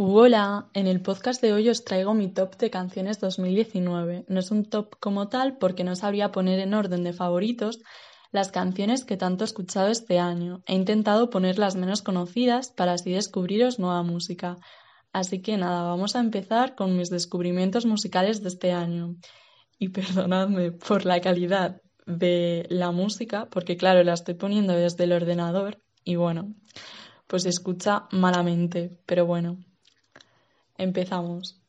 Hola, 0.00 0.68
en 0.74 0.86
el 0.86 1.02
podcast 1.02 1.42
de 1.42 1.52
hoy 1.52 1.68
os 1.68 1.84
traigo 1.84 2.14
mi 2.14 2.32
top 2.32 2.56
de 2.58 2.70
canciones 2.70 3.18
2019. 3.18 4.26
No 4.28 4.38
es 4.38 4.52
un 4.52 4.64
top 4.64 4.94
como 5.00 5.28
tal 5.28 5.58
porque 5.58 5.82
no 5.82 5.96
sabría 5.96 6.30
poner 6.30 6.60
en 6.60 6.72
orden 6.72 7.02
de 7.02 7.12
favoritos 7.12 7.80
las 8.30 8.52
canciones 8.52 9.04
que 9.04 9.16
tanto 9.16 9.42
he 9.42 9.46
escuchado 9.46 9.88
este 9.88 10.20
año. 10.20 10.62
He 10.68 10.76
intentado 10.76 11.30
poner 11.30 11.58
las 11.58 11.74
menos 11.74 12.02
conocidas 12.02 12.70
para 12.70 12.92
así 12.92 13.10
descubriros 13.10 13.80
nueva 13.80 14.04
música. 14.04 14.58
Así 15.12 15.42
que 15.42 15.56
nada, 15.56 15.82
vamos 15.82 16.14
a 16.14 16.20
empezar 16.20 16.76
con 16.76 16.96
mis 16.96 17.10
descubrimientos 17.10 17.84
musicales 17.84 18.40
de 18.40 18.50
este 18.50 18.70
año. 18.70 19.16
Y 19.80 19.88
perdonadme 19.98 20.70
por 20.70 21.06
la 21.06 21.20
calidad 21.20 21.82
de 22.06 22.68
la 22.70 22.92
música, 22.92 23.48
porque 23.50 23.76
claro, 23.76 24.04
la 24.04 24.12
estoy 24.12 24.34
poniendo 24.34 24.74
desde 24.74 25.02
el 25.02 25.12
ordenador 25.12 25.82
y 26.04 26.14
bueno, 26.14 26.54
pues 27.26 27.42
se 27.42 27.48
escucha 27.48 28.06
malamente, 28.12 28.96
pero 29.04 29.26
bueno. 29.26 29.58
Empezamos. 30.78 31.60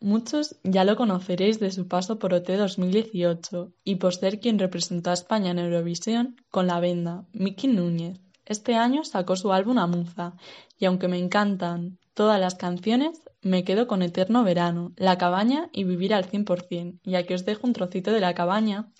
Muchos 0.00 0.56
ya 0.64 0.84
lo 0.84 0.96
conoceréis 0.96 1.60
de 1.60 1.70
su 1.70 1.86
paso 1.86 2.18
por 2.18 2.32
OT 2.32 2.48
2018 2.48 3.72
y 3.84 3.96
por 3.96 4.14
ser 4.14 4.40
quien 4.40 4.58
representó 4.58 5.10
a 5.10 5.14
España 5.14 5.50
en 5.50 5.58
Eurovisión 5.58 6.36
con 6.50 6.66
la 6.66 6.80
venda, 6.80 7.26
Miki 7.32 7.68
Núñez. 7.68 8.20
Este 8.46 8.74
año 8.74 9.04
sacó 9.04 9.36
su 9.36 9.52
álbum 9.52 9.78
Amuza 9.78 10.34
y 10.78 10.86
aunque 10.86 11.08
me 11.08 11.18
encantan 11.18 11.98
todas 12.14 12.40
las 12.40 12.54
canciones, 12.54 13.22
me 13.42 13.64
quedo 13.64 13.86
con 13.86 14.02
Eterno 14.02 14.44
Verano, 14.44 14.92
La 14.96 15.18
Cabaña 15.18 15.68
y 15.72 15.84
Vivir 15.84 16.14
al 16.14 16.26
100%, 16.26 17.00
ya 17.04 17.24
que 17.24 17.34
os 17.34 17.44
dejo 17.44 17.66
un 17.66 17.74
trocito 17.74 18.12
de 18.12 18.20
La 18.20 18.34
Cabaña 18.34 18.92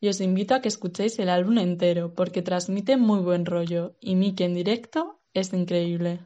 y 0.00 0.08
os 0.08 0.20
invito 0.20 0.54
a 0.54 0.60
que 0.60 0.68
escuchéis 0.68 1.18
el 1.20 1.28
álbum 1.28 1.58
entero 1.58 2.12
porque 2.14 2.42
transmite 2.42 2.96
muy 2.96 3.20
buen 3.20 3.46
rollo 3.46 3.94
y 4.00 4.16
Miki 4.16 4.42
en 4.42 4.54
directo 4.54 5.20
es 5.32 5.52
increíble. 5.52 6.20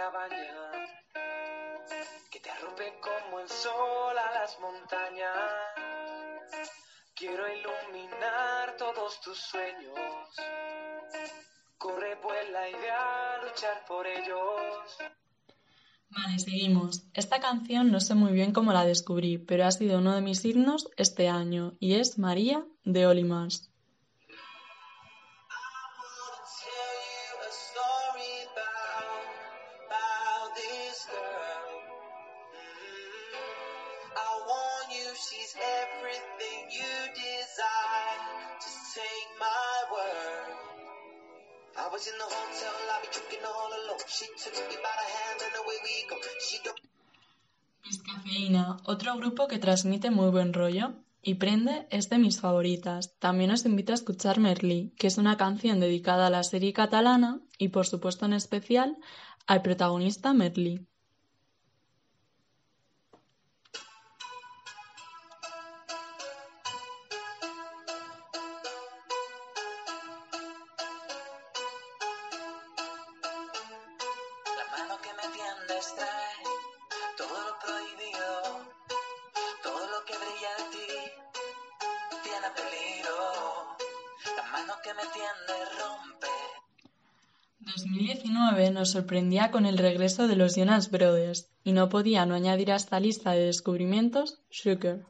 Cabaña 0.00 0.48
que 2.30 2.40
te 2.40 2.50
arrope 2.50 2.86
como 3.06 3.40
el 3.40 3.48
sol 3.50 4.16
a 4.26 4.28
las 4.38 4.58
montañas. 4.58 6.46
Quiero 7.14 7.44
iluminar 7.56 8.76
todos 8.78 9.20
tus 9.20 9.38
sueños. 9.38 9.98
Corre, 11.76 12.14
vuela 12.22 12.62
y 12.70 12.72
ve 12.82 12.90
a 12.90 13.42
luchar 13.44 13.84
por 13.86 14.06
ellos. 14.06 14.96
Vale, 16.08 16.38
seguimos. 16.38 17.02
Esta 17.12 17.38
canción 17.40 17.92
no 17.92 18.00
sé 18.00 18.14
muy 18.14 18.32
bien 18.32 18.52
cómo 18.52 18.72
la 18.72 18.86
descubrí, 18.86 19.36
pero 19.36 19.66
ha 19.66 19.70
sido 19.70 19.98
uno 19.98 20.14
de 20.14 20.22
mis 20.22 20.42
himnos 20.46 20.88
este 20.96 21.28
año 21.28 21.74
y 21.78 21.96
es 21.96 22.18
María 22.18 22.64
de 22.84 23.06
Olimars. 23.06 23.69
Was 42.00 42.08
in 42.08 42.18
the 42.18 42.40
otro 48.84 49.16
grupo 49.16 49.48
que 49.48 49.58
transmite 49.58 50.10
muy 50.10 50.30
buen 50.30 50.52
rollo. 50.52 50.94
Y 51.22 51.34
Prende 51.34 51.86
es 51.90 52.08
de 52.08 52.18
mis 52.18 52.40
favoritas. 52.40 53.14
También 53.18 53.50
os 53.50 53.66
invito 53.66 53.92
a 53.92 53.94
escuchar 53.94 54.40
Merlí, 54.40 54.94
que 54.98 55.06
es 55.06 55.18
una 55.18 55.36
canción 55.36 55.78
dedicada 55.78 56.28
a 56.28 56.30
la 56.30 56.42
serie 56.42 56.72
catalana 56.72 57.40
y 57.58 57.68
por 57.68 57.86
supuesto 57.86 58.24
en 58.24 58.32
especial 58.32 58.96
al 59.46 59.60
protagonista 59.60 60.32
Merlí. 60.32 60.86
Que 84.82 84.94
me 84.94 85.02
tiende 85.12 85.56
rompe. 85.78 86.26
2019 87.60 88.70
nos 88.70 88.90
sorprendía 88.90 89.50
con 89.50 89.66
el 89.66 89.78
regreso 89.78 90.26
de 90.26 90.36
los 90.36 90.56
Jonas 90.56 90.90
Brothers 90.90 91.48
y 91.64 91.72
no 91.72 91.88
podía 91.88 92.24
no 92.26 92.34
añadir 92.34 92.72
a 92.72 92.76
esta 92.76 92.98
lista 93.00 93.32
de 93.32 93.46
descubrimientos 93.46 94.40
Sugar. 94.50 95.06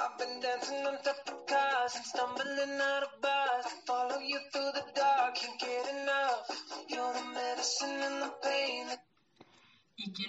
I've 0.00 0.18
been 0.18 0.40
dancing 0.40 0.84
on 0.86 0.98
top 1.04 1.16
of 1.28 1.46
cars 1.46 1.94
and 1.94 2.04
stumbling 2.04 2.80
out 2.80 3.02
of 3.04 3.20
bars. 3.20 3.66
I 3.66 3.86
follow 3.86 4.18
you 4.18 4.40
through 4.52 4.61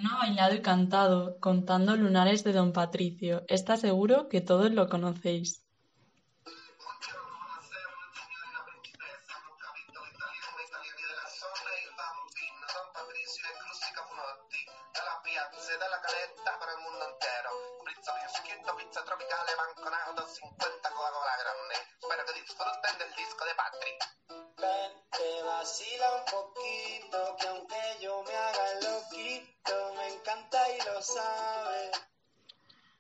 ¿Y 0.03 0.06
quién 0.06 0.12
no 0.12 0.18
ha 0.18 0.19
bailado 0.28 0.53
y 0.56 0.62
cantado 0.62 1.40
contando 1.40 1.96
lunares 1.96 2.44
de 2.44 2.52
Don 2.52 2.74
Patricio? 2.74 3.46
Está 3.47 3.78
seguro 3.78 4.28
que 4.28 4.41
todos 4.41 4.69
lo 4.74 4.90
conocéis. 4.90 5.62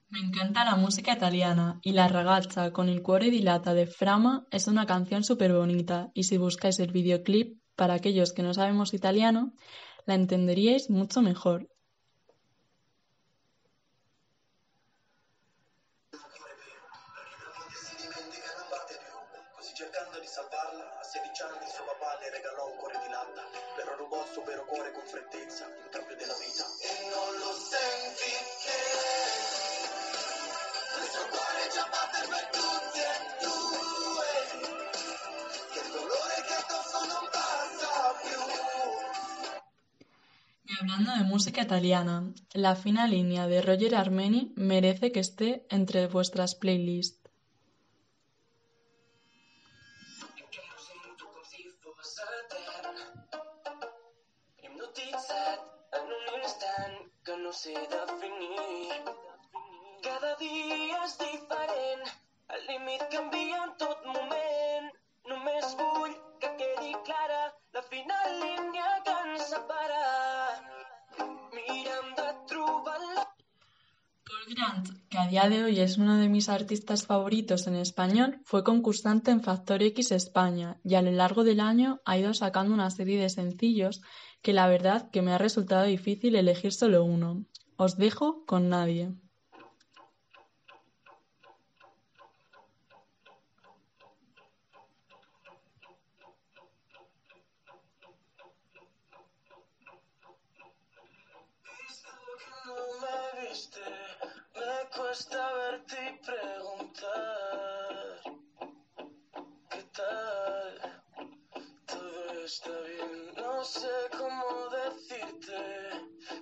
Me 0.09 0.19
encanta 0.19 0.63
la 0.63 0.75
música 0.75 1.13
italiana 1.13 1.79
y 1.81 1.93
La 1.93 2.07
ragazza 2.07 2.71
con 2.71 2.87
il 2.87 3.01
cuore 3.01 3.31
dilata 3.31 3.73
de 3.73 3.87
Frama 3.87 4.45
es 4.51 4.67
una 4.67 4.85
canción 4.85 5.23
súper 5.23 5.53
bonita 5.53 6.11
y 6.13 6.25
si 6.25 6.37
buscáis 6.37 6.79
el 6.79 6.91
videoclip 6.91 7.59
para 7.75 7.95
aquellos 7.95 8.31
que 8.31 8.43
no 8.43 8.53
sabemos 8.53 8.93
italiano, 8.93 9.53
la 10.05 10.13
entenderíais 10.13 10.91
mucho 10.91 11.23
mejor. 11.23 11.72
De 41.17 41.23
música 41.23 41.61
italiana, 41.61 42.33
la 42.53 42.75
fina 42.75 43.05
línea 43.05 43.45
de 43.47 43.61
Roger 43.61 43.93
Armeni 43.95 44.51
merece 44.55 45.11
que 45.11 45.19
esté 45.19 45.63
entre 45.69 46.07
vuestras 46.07 46.55
playlists. 46.55 47.23
Grant, 74.55 74.89
que 75.09 75.17
a 75.17 75.27
día 75.27 75.49
de 75.49 75.63
hoy 75.63 75.79
es 75.79 75.97
uno 75.97 76.17
de 76.17 76.29
mis 76.29 76.47
artistas 76.47 77.07
favoritos 77.07 77.65
en 77.65 77.75
español, 77.75 78.39
fue 78.45 78.63
concursante 78.63 79.31
en 79.31 79.41
Factor 79.41 79.81
X 79.81 80.11
España 80.11 80.79
y 80.83 80.93
a 80.93 81.01
lo 81.01 81.11
largo 81.11 81.43
del 81.43 81.59
año 81.59 82.01
ha 82.05 82.17
ido 82.17 82.33
sacando 82.35 82.73
una 82.73 82.91
serie 82.91 83.19
de 83.19 83.29
sencillos 83.29 84.01
que 84.43 84.53
la 84.53 84.67
verdad 84.67 85.09
que 85.09 85.23
me 85.23 85.31
ha 85.31 85.39
resultado 85.39 85.85
difícil 85.85 86.35
elegir 86.35 86.71
solo 86.71 87.03
uno. 87.03 87.45
Os 87.77 87.97
dejo 87.97 88.45
con 88.45 88.69
nadie. 88.69 89.13
Cuesta 105.13 105.53
verte 105.53 105.95
y 106.09 106.25
preguntar 106.25 107.11
¿Qué 109.69 109.83
tal? 109.97 111.03
Todo 111.85 112.43
está 112.43 112.71
bien, 112.81 113.35
no 113.35 113.63
sé 113.63 113.93
cómo 114.17 114.45
decirte 114.81 115.59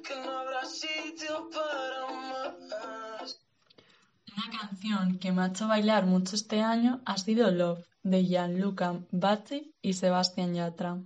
que 0.05 0.15
no 0.21 0.31
habrá 0.39 0.65
sitio 0.65 1.49
para 1.49 2.07
más. 2.29 3.39
Una 4.37 4.57
canción 4.57 5.19
que 5.19 5.33
me 5.33 5.41
ha 5.41 5.47
hecho 5.47 5.67
bailar 5.67 6.05
mucho 6.05 6.37
este 6.37 6.61
año 6.61 7.01
ha 7.05 7.17
sido 7.17 7.51
Love 7.51 7.85
de 8.03 8.23
Gianluca 8.23 9.01
Batti 9.11 9.75
y 9.81 9.95
Sebastián 9.95 10.53
Yatra. 10.53 10.97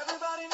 Everybody. 0.00 0.44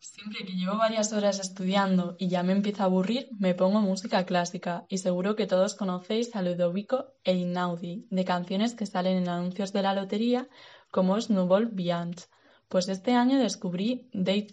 Siempre 0.00 0.44
que 0.44 0.52
llevo 0.52 0.76
varias 0.76 1.12
horas 1.12 1.38
estudiando 1.38 2.16
y 2.18 2.28
ya 2.28 2.42
me 2.42 2.52
empieza 2.52 2.82
a 2.82 2.86
aburrir, 2.86 3.28
me 3.38 3.54
pongo 3.54 3.80
música 3.80 4.26
clásica 4.26 4.84
y 4.88 4.98
seguro 4.98 5.36
que 5.36 5.46
todos 5.46 5.74
conocéis 5.74 6.34
a 6.36 6.42
Ludovico 6.42 7.14
e 7.24 7.34
Inaudi, 7.34 8.06
de 8.10 8.24
canciones 8.24 8.74
que 8.74 8.86
salen 8.86 9.16
en 9.16 9.28
anuncios 9.28 9.72
de 9.72 9.82
la 9.82 9.94
lotería 9.94 10.48
como 10.90 11.20
Snowball 11.20 11.66
Bianch. 11.66 12.26
Pues 12.68 12.88
este 12.88 13.12
año 13.12 13.38
descubrí 13.38 14.08
Day 14.12 14.48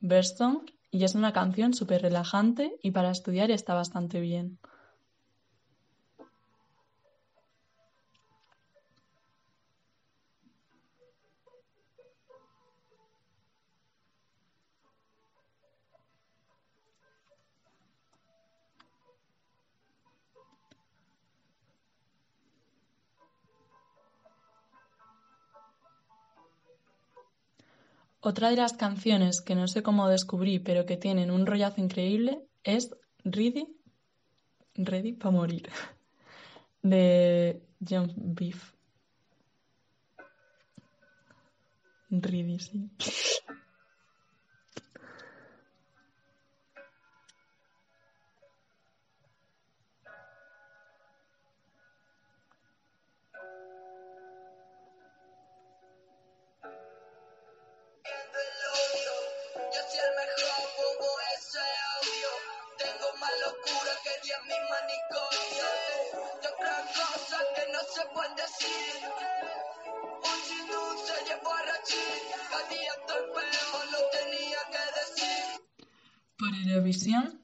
2 0.00 0.36
Song 0.36 0.62
y 0.90 1.04
es 1.04 1.14
una 1.14 1.32
canción 1.32 1.72
súper 1.74 2.02
relajante 2.02 2.78
y 2.82 2.90
para 2.90 3.10
estudiar 3.10 3.50
está 3.50 3.74
bastante 3.74 4.20
bien. 4.20 4.58
Otra 28.22 28.50
de 28.50 28.56
las 28.56 28.74
canciones 28.74 29.40
que 29.40 29.54
no 29.54 29.66
sé 29.66 29.82
cómo 29.82 30.08
descubrí, 30.08 30.58
pero 30.58 30.84
que 30.84 30.98
tienen 30.98 31.30
un 31.30 31.46
rollazo 31.46 31.80
increíble, 31.80 32.42
es 32.64 32.90
Ready, 33.24 33.66
Ready 34.74 35.14
para 35.14 35.30
morir, 35.30 35.70
de 36.82 37.62
John 37.88 38.12
Beef. 38.16 38.72
Ready, 42.10 42.58
sí. 42.58 42.90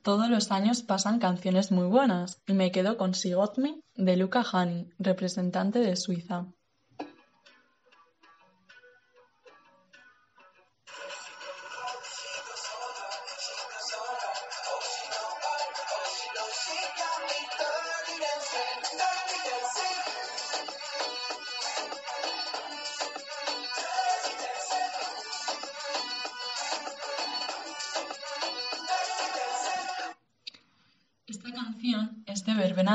Todos 0.02 0.28
los 0.28 0.50
años 0.50 0.82
pasan 0.82 1.18
canciones 1.18 1.72
muy 1.72 1.86
buenas 1.86 2.42
y 2.46 2.52
me 2.52 2.70
quedo 2.70 2.98
con 2.98 3.12
She 3.12 3.34
Me 3.56 3.80
de 3.94 4.16
Luca 4.16 4.44
Hani, 4.52 4.90
representante 4.98 5.78
de 5.78 5.96
Suiza. 5.96 6.48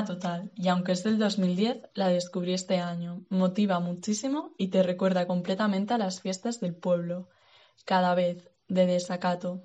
Total 0.06 0.52
y 0.56 0.68
aunque 0.68 0.92
es 0.92 1.04
del 1.04 1.18
2010, 1.18 1.90
la 1.96 2.08
descubrí 2.08 2.54
este 2.54 2.80
año. 2.80 3.26
Motiva 3.30 3.80
muchísimo 3.80 4.54
y 4.58 4.68
te 4.68 4.84
recuerda 4.84 5.26
completamente 5.26 5.94
a 5.94 5.98
las 5.98 6.22
fiestas 6.22 6.60
del 6.60 6.76
pueblo. 6.76 7.30
Cada 7.86 8.14
vez, 8.14 8.50
de 8.68 8.86
desacato. 8.86 9.64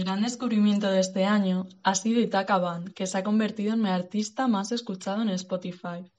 Mi 0.00 0.04
gran 0.04 0.22
descubrimiento 0.22 0.90
de 0.90 0.98
este 0.98 1.26
año 1.26 1.66
ha 1.82 1.94
sido 1.94 2.22
Itaka 2.22 2.56
Band, 2.56 2.94
que 2.94 3.06
se 3.06 3.18
ha 3.18 3.22
convertido 3.22 3.74
en 3.74 3.82
mi 3.82 3.90
artista 3.90 4.48
más 4.48 4.72
escuchado 4.72 5.20
en 5.20 5.28
Spotify. 5.28 6.10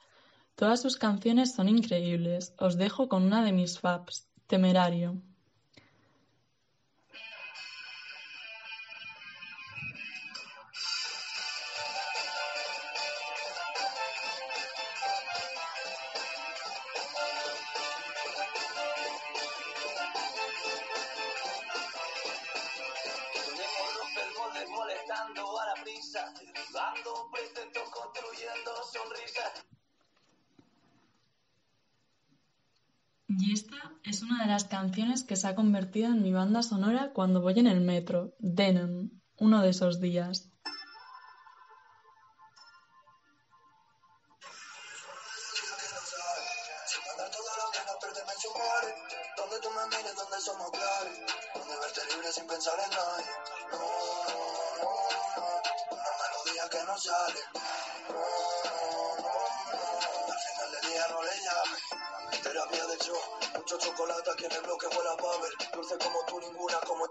Todas 0.53 0.83
sus 0.83 0.97
canciones 0.97 1.55
son 1.55 1.67
increíbles. 1.67 2.53
Os 2.59 2.77
dejo 2.77 3.09
con 3.09 3.23
una 3.23 3.43
de 3.43 3.53
mis 3.53 3.79
faps, 3.79 4.29
Temerario. 4.45 5.19
Es 34.03 34.21
una 34.21 34.43
de 34.43 34.49
las 34.49 34.63
canciones 34.65 35.23
que 35.23 35.35
se 35.35 35.47
ha 35.47 35.55
convertido 35.55 36.07
en 36.07 36.21
mi 36.21 36.33
banda 36.33 36.63
sonora 36.63 37.11
cuando 37.13 37.41
voy 37.41 37.59
en 37.59 37.67
el 37.67 37.81
metro, 37.81 38.33
Denon, 38.39 39.21
uno 39.37 39.61
de 39.61 39.69
esos 39.69 39.99
días. 39.99 40.51
No, 62.31 62.53
no, 62.53 62.53
no, 62.53 62.63
al 62.63 62.69
final 62.69 62.81
ella. 62.81 62.81
Terapia 62.81 62.87
de 62.87 62.97
yo, 63.05 63.13
mucho 63.57 63.77
chocolate 63.77 64.31
aquí 64.31 64.45
en 64.45 64.51
el 64.51 64.61
bloque 64.61 64.87
huele 64.87 65.09
a 65.09 65.17
Pavel. 65.17 65.53
Dulce 65.73 65.97
como 65.97 66.19
tú, 66.27 66.39
ninguna 66.39 66.79
como 66.87 67.05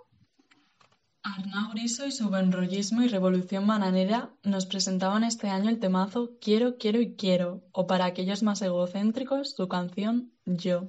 Arnau 1.23 1.71
Griso 1.73 2.07
y 2.07 2.13
su 2.13 2.31
benrollismo 2.31 3.03
y 3.03 3.09
revolución 3.09 3.67
bananera 3.67 4.31
nos 4.43 4.65
presentaban 4.67 5.23
este 5.23 5.49
año 5.49 5.69
el 5.69 5.79
temazo 5.79 6.31
Quiero, 6.41 6.79
quiero 6.79 7.01
y 7.01 7.15
quiero, 7.15 7.63
o 7.73 7.87
para 7.87 8.07
aquellos 8.07 8.43
más 8.43 8.63
egocéntricos, 8.63 9.55
su 9.55 9.69
canción 9.69 10.33
Yo. 10.47 10.89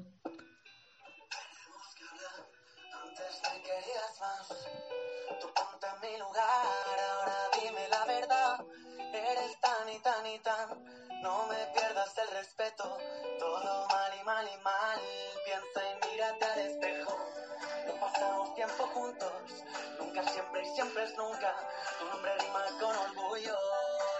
Tan 9.62 9.90
y 9.90 10.00
tan 10.00 10.26
y 10.26 10.40
tan, 10.40 11.11
no 11.22 11.48
me 11.48 11.56
pierdas 11.74 12.18
el 12.18 12.38
respeto. 12.38 12.98
Todo 13.40 13.88
mal 13.88 14.12
y 14.20 14.24
mal 14.24 14.48
y 14.48 14.64
mal, 14.64 15.00
piensa 15.46 15.82
y 15.90 16.12
mírate 16.12 16.46
al 16.46 16.60
espejo. 16.60 17.18
No 17.88 18.00
pasamos 18.00 18.56
tiempo 18.56 18.84
juntos, 18.94 19.32
nunca, 20.00 20.24
siempre 20.28 20.62
y 20.62 20.76
siempre 20.76 21.04
es 21.04 21.18
nunca. 21.18 21.56
Tu 22.00 22.06
nombre 22.06 22.32
rima 22.40 22.66
con 22.80 22.96
orgullo 22.96 23.58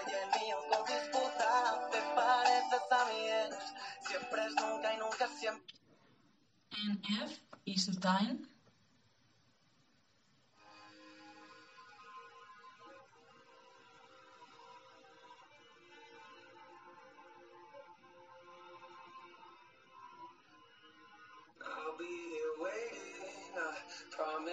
y 0.06 0.12
el 0.12 0.40
mío 0.40 0.56
con 0.70 0.84
disputa. 0.86 1.88
Te 1.90 2.00
pareces 2.14 2.92
a 2.92 3.04
mi 3.06 3.28
ex, 3.28 3.56
siempre 4.08 4.44
es 4.44 4.54
nunca 4.54 4.94
y 4.94 4.96
nunca 4.98 5.28
siempre. 5.28 5.74
NF 6.70 7.38
y 7.64 7.78
su 7.78 7.92
Time. 8.00 8.51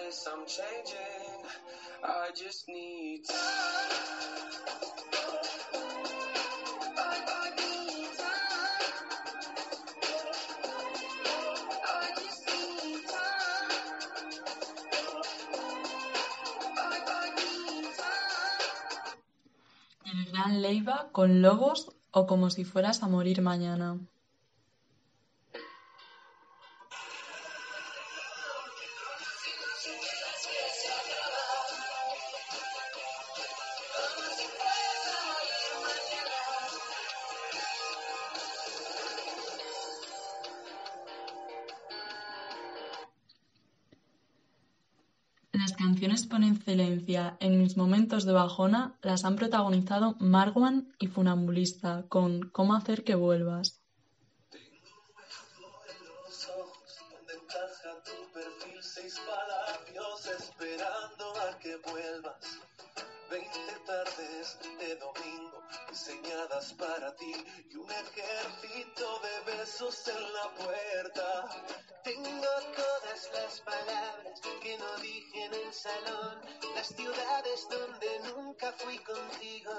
Promise 0.00 0.28
I'm 0.32 0.46
changing. 0.46 1.44
I 2.02 2.30
just 2.34 2.68
need 2.68 3.20
gran 20.32 20.62
Leiva 20.62 21.08
con 21.12 21.42
Lobos 21.42 21.90
o 22.12 22.26
como 22.26 22.50
si 22.50 22.64
fueras 22.64 23.02
a 23.02 23.08
morir 23.08 23.42
mañana. 23.42 23.98
Las 45.60 45.74
canciones 45.74 46.26
por 46.26 46.42
excelencia 46.42 47.36
en 47.38 47.60
mis 47.60 47.76
momentos 47.76 48.24
de 48.24 48.32
bajona 48.32 48.96
las 49.02 49.26
han 49.26 49.36
protagonizado 49.36 50.16
Marwan 50.18 50.90
y 50.98 51.08
Funambulista 51.08 52.06
con 52.08 52.48
Cómo 52.48 52.74
hacer 52.74 53.04
que 53.04 53.14
vuelvas. 53.14 53.78
Diseñadas 66.00 66.72
para 66.74 67.14
ti 67.16 67.32
y 67.70 67.76
un 67.76 67.90
ejército 67.90 69.20
de 69.20 69.52
besos 69.52 70.08
en 70.08 70.22
la 70.32 70.64
puerta. 70.64 71.26
Tengo 72.02 72.52
todas 72.74 73.30
las 73.34 73.60
palabras 73.60 74.40
que 74.62 74.78
no 74.78 75.02
dije 75.02 75.44
en 75.44 75.54
el 75.54 75.72
salón, 75.74 76.38
las 76.74 76.88
ciudades 76.88 77.68
donde 77.70 78.32
nunca 78.34 78.72
fui 78.78 78.96
contigo. 78.98 79.72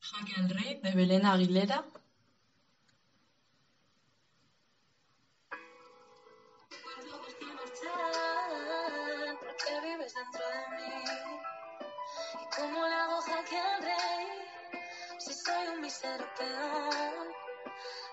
Jaque 0.00 0.34
al 0.36 0.50
Rey 0.50 0.80
de 0.82 0.90
Belén 0.92 1.24
Aguilera. 1.24 1.86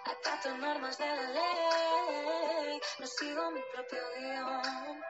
Acato 0.05 0.57
normas 0.57 0.97
de 0.97 1.05
la 1.05 1.29
ley, 1.29 2.79
no 2.99 3.07
sigo 3.07 3.51
mi 3.51 3.61
propio 3.73 3.99
guion. 4.17 5.01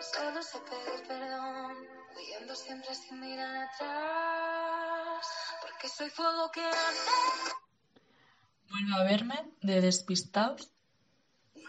Solo 0.00 0.42
sé 0.42 0.58
pedir 0.60 1.06
perdón, 1.06 1.76
huyendo 2.16 2.54
siempre 2.54 2.94
sin 2.94 3.20
mirar 3.20 3.68
atrás. 3.68 5.26
Porque 5.62 5.88
soy 5.88 6.10
fuego 6.10 6.50
que 6.50 6.62
arde. 6.62 7.56
Vuelve 8.70 8.94
a 9.00 9.04
verme 9.04 9.52
de 9.62 9.80
Despistaos. 9.80 10.72
Y 11.54 11.60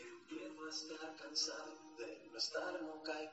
empiezo 0.00 0.64
a 0.64 0.68
estar 0.70 1.16
cansado 1.16 1.72
de 1.98 2.28
no 2.30 2.38
estar 2.38 2.82
nunca 2.82 3.12
invitado 3.22 3.31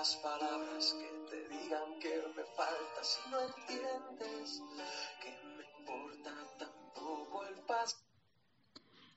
las 0.00 0.16
palabras 0.16 0.96
que 0.98 1.30
te 1.30 1.48
digan 1.50 1.98
que 2.00 2.22
me 2.34 2.42
falta 2.56 3.00
si 3.02 3.20
no 3.30 3.38
entiendes 3.38 4.62
que 5.22 5.30
me 5.58 5.64
importa 5.78 6.30
tampoco 6.58 7.44
el 7.44 7.56
pasado. 7.66 8.02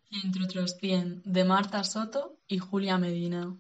Y 0.10 0.26
entre 0.26 0.44
otros 0.44 0.76
100 0.82 1.22
de 1.24 1.46
Marta 1.46 1.86
Soto 1.86 2.38
y 2.50 2.58
Julia 2.58 2.98
Medina. 2.98 3.56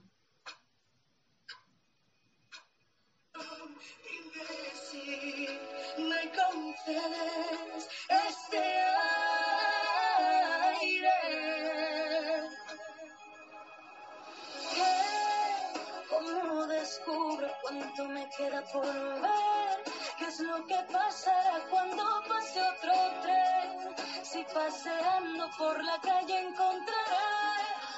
Me 18.63 18.70
queda 18.70 18.72
por 18.72 19.22
ver 19.22 19.84
qué 20.17 20.25
es 20.25 20.39
lo 20.39 20.65
que 20.65 20.75
pasará 20.91 21.65
cuando 21.70 22.03
pase 22.27 22.60
otro 22.62 22.93
tren 23.22 23.96
si 24.24 24.43
paseando 24.53 25.50
por 25.58 25.84
la 25.84 26.00
calle 26.01 26.39
encontraré 26.48 27.32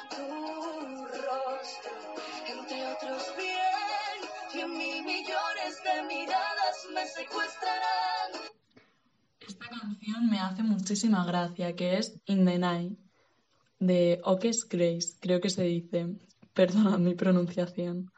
tu 0.10 1.06
rostro 1.06 1.92
entre 2.48 2.88
otros 2.88 3.34
bien 3.38 4.30
cien 4.52 4.72
mil 4.78 5.04
millones 5.04 5.84
de 5.84 6.04
miradas 6.04 6.88
me 6.94 7.06
secuestrarán 7.08 8.32
Esta 9.48 9.66
canción 9.68 10.30
me 10.30 10.40
hace 10.40 10.64
muchísima 10.64 11.24
gracia, 11.26 11.76
que 11.76 11.98
es 11.98 12.20
In 12.26 12.46
the 12.46 12.58
Night, 12.58 12.98
de 13.80 14.20
Oques 14.24 14.68
Grace, 14.68 15.18
creo 15.20 15.40
que 15.40 15.52
se 15.52 15.64
dice. 15.64 16.18
Perdona 16.54 16.98
mi 16.98 17.14
pronunciación. 17.14 18.12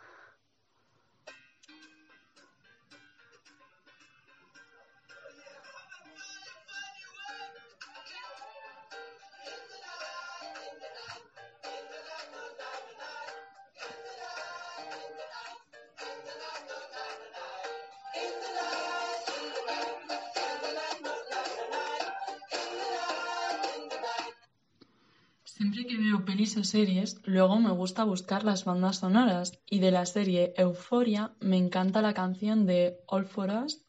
Series, 26.69 27.19
luego 27.23 27.57
me 27.59 27.71
gusta 27.71 28.03
buscar 28.03 28.43
las 28.43 28.65
bandas 28.65 28.97
sonoras 28.97 29.59
y 29.65 29.79
de 29.79 29.91
la 29.91 30.05
serie 30.05 30.53
Euphoria 30.57 31.33
me 31.39 31.57
encanta 31.57 32.01
la 32.01 32.13
canción 32.13 32.65
de 32.65 32.99
All 33.07 33.25
For 33.25 33.49
Us 33.49 33.85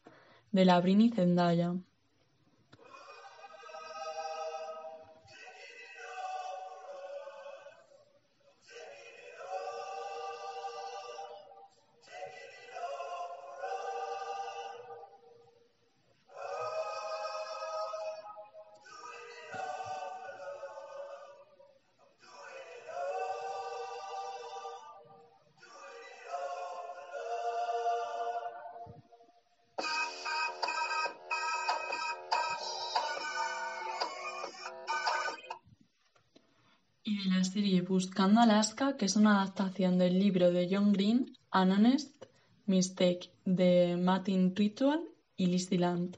de 0.51 0.65
la 0.65 0.81
Zendaya. 0.81 1.75
Buscando 37.99 38.39
Alaska, 38.39 38.95
que 38.95 39.03
es 39.03 39.17
una 39.17 39.41
adaptación 39.41 39.97
del 39.97 40.19
libro 40.19 40.51
de 40.51 40.69
John 40.71 40.93
Green, 40.93 41.33
An 41.51 41.73
Honest 41.73 42.23
Mistake, 42.65 43.33
de 43.43 43.97
Martin 43.97 44.55
Ritual 44.55 45.01
y 45.35 45.47
Lizzie 45.47 45.79
Land. 45.79 46.17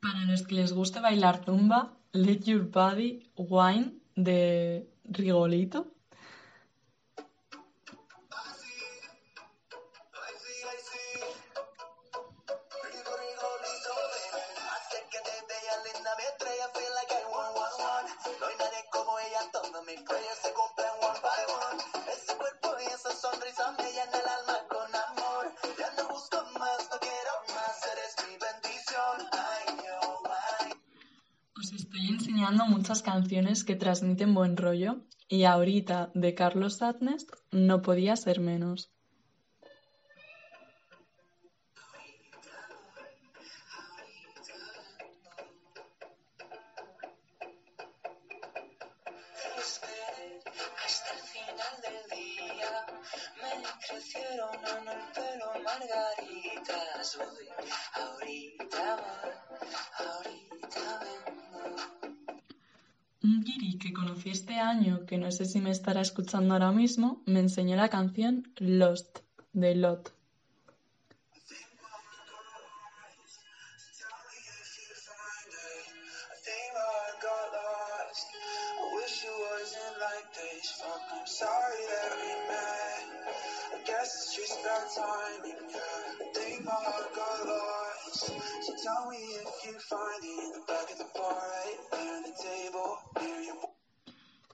Para 0.00 0.20
los 0.26 0.42
que 0.46 0.54
les 0.54 0.72
guste 0.72 1.00
bailar 1.00 1.44
zumba, 1.44 1.92
Let 2.12 2.40
Your 2.44 2.70
Body 2.70 3.30
Wine 3.36 3.92
de 4.16 4.88
Rigolito. 5.04 5.86
Muchas 32.56 33.02
canciones 33.02 33.64
que 33.64 33.76
transmiten 33.76 34.34
buen 34.34 34.56
rollo 34.56 35.04
y 35.28 35.44
ahorita 35.44 36.10
de 36.14 36.34
Carlos 36.34 36.78
Sadness 36.78 37.26
no 37.50 37.82
podía 37.82 38.16
ser 38.16 38.40
menos. 38.40 38.90
Sé 65.38 65.44
si 65.44 65.60
me 65.60 65.70
estará 65.70 66.00
escuchando 66.00 66.54
ahora 66.54 66.72
mismo, 66.72 67.22
me 67.24 67.38
enseñó 67.38 67.76
la 67.76 67.88
canción 67.88 68.52
Lost 68.58 69.20
de 69.52 69.76
Lot. 69.76 70.12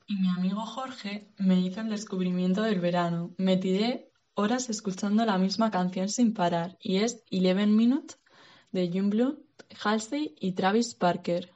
Y 0.06 0.16
mi 0.16 0.28
amigo 0.28 0.66
Jorge 0.66 1.32
me 1.38 1.58
hizo 1.60 1.80
el 1.80 1.88
descubrimiento 1.88 2.60
del 2.60 2.78
verano. 2.78 3.34
Me 3.38 3.56
tiré 3.56 4.10
horas 4.34 4.68
escuchando 4.68 5.24
la 5.24 5.38
misma 5.38 5.70
canción 5.70 6.10
sin 6.10 6.34
parar 6.34 6.76
y 6.78 6.98
es 6.98 7.24
Eleven 7.30 7.74
Minutes 7.74 8.20
de 8.70 8.90
Youngblood, 8.90 9.38
Halsey 9.82 10.34
y 10.38 10.52
Travis 10.52 10.98
Barker. 10.98 11.53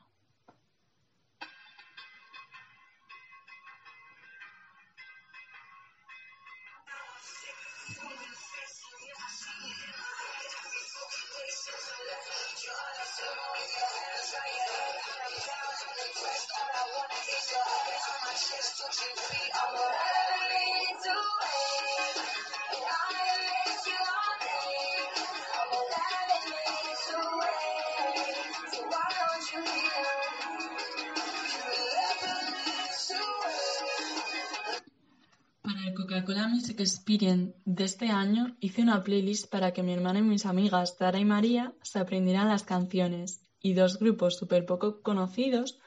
Para 35.63 35.81
el 35.87 35.95
Coca-Cola 35.95 36.49
Music 36.49 36.81
Experience 36.81 37.55
de 37.65 37.85
este 37.85 38.09
año 38.09 38.57
hice 38.59 38.83
una 38.83 39.05
playlist 39.05 39.49
para 39.49 39.73
que 39.73 39.85
mi 39.85 39.93
hermana 39.93 40.19
y 40.19 40.23
mis 40.23 40.45
amigas 40.45 40.97
Sara 40.99 41.21
y 41.21 41.25
María 41.25 41.73
se 41.83 42.01
aprendieran 42.01 42.49
las 42.49 42.65
canciones 42.65 43.43
y 43.61 43.75
dos 43.75 44.01
grupos 44.01 44.37
súper 44.37 44.67
poco 44.67 45.03
conocidos 45.03 45.79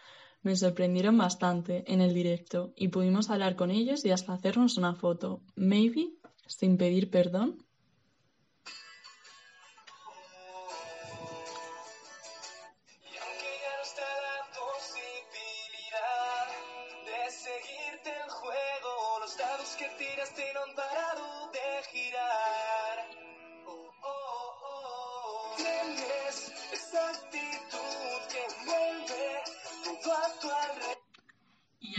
me 0.43 0.55
sorprendieron 0.55 1.17
bastante 1.17 1.83
en 1.91 2.01
el 2.01 2.13
directo 2.13 2.73
y 2.75 2.87
pudimos 2.87 3.29
hablar 3.29 3.55
con 3.55 3.71
ellos 3.71 4.05
y 4.05 4.11
hasta 4.11 4.33
hacernos 4.33 4.77
una 4.77 4.95
foto. 4.95 5.41
Maybe, 5.55 6.09
sin 6.47 6.77
pedir 6.77 7.09
perdón. 7.09 7.65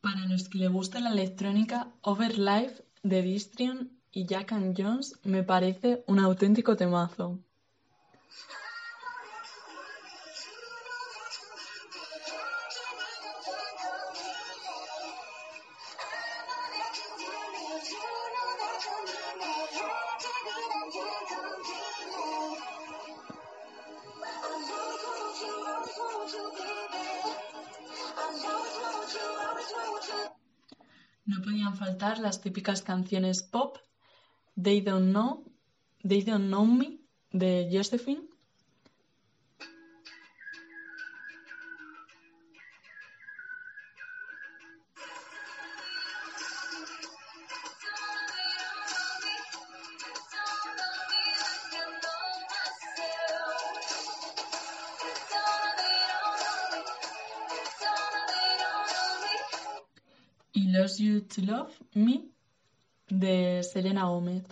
Para 0.00 0.26
los 0.26 0.48
que 0.48 0.58
le 0.58 0.68
gusta 0.68 1.00
la 1.00 1.10
electrónica, 1.10 1.88
Overlife 2.02 2.84
de 3.02 3.22
Distrion 3.22 3.90
y 4.12 4.26
Jack 4.26 4.54
Jones 4.76 5.18
me 5.24 5.42
parece 5.42 6.04
un 6.06 6.18
auténtico 6.18 6.76
temazo. 6.76 7.38
No 31.26 31.42
podían 31.42 31.76
faltar 31.76 32.20
las 32.20 32.40
típicas 32.40 32.82
canciones 32.82 33.42
pop, 33.42 33.78
They 34.60 34.80
Don't 34.80 35.10
Know, 35.10 35.44
They 36.06 36.22
Don't 36.22 36.46
Know 36.46 36.64
Me, 36.64 37.00
de 37.32 37.68
Josephine. 37.72 38.28
Selena 63.76 64.06
Gómez. 64.06 64.42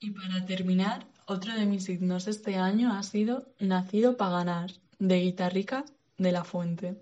Y 0.00 0.10
para 0.10 0.44
terminar, 0.46 1.06
otro 1.26 1.54
de 1.54 1.66
mis 1.66 1.84
signos 1.84 2.26
este 2.28 2.56
año 2.56 2.92
ha 2.92 3.02
sido 3.02 3.46
Nacido 3.58 4.16
para 4.16 4.38
ganar, 4.38 4.70
de 4.98 5.20
Guitarrica 5.20 5.84
de 6.18 6.32
la 6.32 6.44
Fuente. 6.44 6.96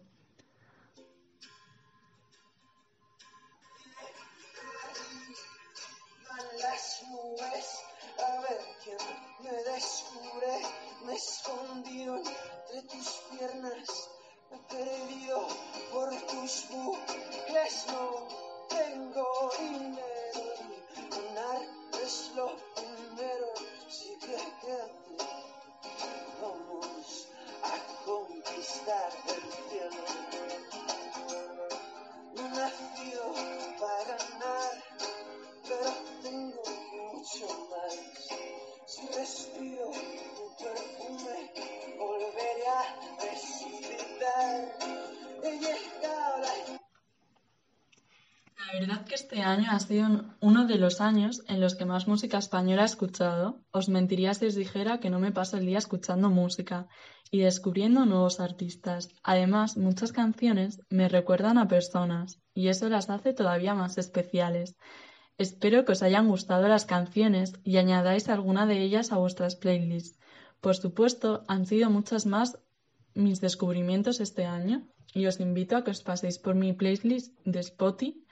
Me 11.05 11.13
he 11.13 11.17
escondido 11.17 12.17
entre 12.17 12.83
tus 12.89 13.09
piernas, 13.31 14.11
me 14.51 14.57
he 14.57 14.61
perdido 14.69 15.49
por 15.93 16.11
tus 16.11 16.69
bucles. 16.71 17.87
No 17.89 18.29
tengo 18.69 19.25
este 49.15 49.43
año 49.43 49.67
ha 49.71 49.79
sido 49.79 50.25
uno 50.41 50.67
de 50.67 50.79
los 50.79 51.01
años 51.01 51.43
en 51.47 51.61
los 51.61 51.75
que 51.75 51.85
más 51.85 52.09
música 52.09 52.39
española 52.39 52.83
he 52.83 52.87
escuchado. 52.87 53.61
Os 53.71 53.89
mentiría 53.89 54.33
si 54.33 54.47
os 54.47 54.55
dijera 54.55 55.01
que 55.01 55.11
no 55.11 55.21
me 55.21 55.33
paso 55.33 55.59
el 55.59 55.67
día 55.67 55.79
escuchando 55.79 56.31
música 56.31 56.89
y 57.31 57.41
descubriendo 57.41 58.07
nuevos 58.07 58.41
artistas. 58.41 59.11
Además, 59.23 59.77
muchas 59.77 60.13
canciones 60.13 60.81
me 60.89 61.09
recuerdan 61.09 61.59
a 61.59 61.69
personas 61.69 62.41
y 62.55 62.69
eso 62.69 62.89
las 62.89 63.11
hace 63.11 63.35
todavía 63.35 63.75
más 63.75 63.99
especiales. 63.99 64.77
Espero 65.37 65.85
que 65.85 65.93
os 65.93 66.03
hayan 66.03 66.29
gustado 66.29 66.67
las 66.69 66.87
canciones 66.87 67.53
y 67.65 67.77
añadáis 67.77 68.29
alguna 68.29 68.67
de 68.67 68.81
ellas 68.81 69.13
a 69.13 69.19
vuestras 69.19 69.57
playlists. 69.57 70.19
Por 70.61 70.77
supuesto, 70.77 71.45
han 71.49 71.67
sido 71.67 71.91
muchas 71.91 72.25
más 72.25 72.59
mis 73.15 73.41
descubrimientos 73.43 74.21
este 74.21 74.47
año 74.47 74.89
y 75.13 75.27
os 75.27 75.41
invito 75.41 75.77
a 75.77 75.85
que 75.85 75.91
os 75.91 76.03
paséis 76.03 76.39
por 76.39 76.55
mi 76.55 76.73
playlist 76.73 77.37
de 77.45 77.61
Spotify 77.61 78.23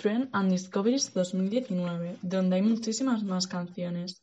Trend 0.00 0.30
and 0.32 0.50
Discoveries 0.50 1.12
2019, 1.12 2.16
donde 2.22 2.56
hay 2.56 2.62
muchísimas 2.62 3.22
más 3.22 3.46
canciones. 3.46 4.22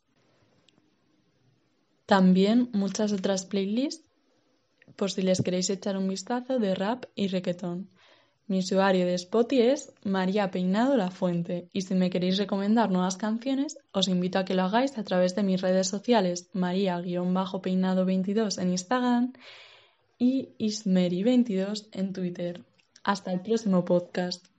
También 2.07 2.71
muchas 2.73 3.13
otras 3.13 3.45
playlists 3.45 4.03
por 4.95 5.11
si 5.11 5.21
les 5.21 5.43
queréis 5.43 5.69
echar 5.69 5.95
un 5.95 6.07
vistazo 6.07 6.57
de 6.57 6.73
rap 6.73 7.05
y 7.13 7.27
reggaetón. 7.27 7.91
Mi 8.47 8.57
usuario 8.59 9.05
de 9.05 9.15
Spotify 9.15 9.67
es 9.67 9.93
María 10.03 10.49
Peinado 10.49 10.97
La 10.97 11.11
Fuente 11.11 11.69
y 11.73 11.81
si 11.81 11.93
me 11.93 12.09
queréis 12.09 12.39
recomendar 12.39 12.89
nuevas 12.89 13.17
canciones 13.17 13.77
os 13.91 14.07
invito 14.07 14.39
a 14.39 14.45
que 14.45 14.55
lo 14.55 14.63
hagáis 14.63 14.97
a 14.97 15.03
través 15.03 15.35
de 15.35 15.43
mis 15.43 15.61
redes 15.61 15.89
sociales 15.89 16.49
María-Peinado22 16.53 18.59
en 18.59 18.71
Instagram 18.71 19.33
y 20.17 20.55
Ismeri22 20.57 21.89
en 21.91 22.13
Twitter. 22.13 22.65
Hasta 23.03 23.31
el 23.31 23.41
próximo 23.41 23.85
podcast. 23.85 24.56